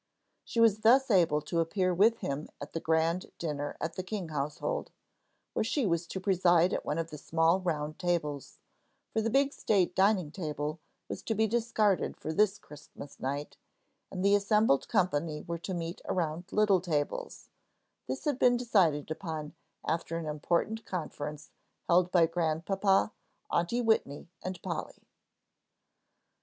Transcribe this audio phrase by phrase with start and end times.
[0.43, 4.29] She was thus able to appear with him at the grand dinner at the King
[4.29, 4.89] household,
[5.53, 8.57] where she was to preside at one of the small round tables,
[9.13, 13.57] for the big state dining table was to be discarded for this Christmas night,
[14.09, 17.49] and the assembled company were to meet around little tables;
[18.07, 19.53] this had been decided upon
[19.87, 21.51] after an important conference
[21.87, 23.11] held by Grandpapa,
[23.51, 25.03] Aunty Whitney, and Polly.